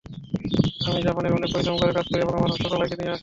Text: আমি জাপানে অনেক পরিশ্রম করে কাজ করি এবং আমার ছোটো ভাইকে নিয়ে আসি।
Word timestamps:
আমি 0.85 0.99
জাপানে 1.03 1.27
অনেক 1.29 1.49
পরিশ্রম 1.53 1.75
করে 1.77 1.91
কাজ 1.93 2.05
করি 2.07 2.21
এবং 2.21 2.33
আমার 2.37 2.51
ছোটো 2.55 2.75
ভাইকে 2.75 2.95
নিয়ে 2.95 3.11
আসি। 3.11 3.19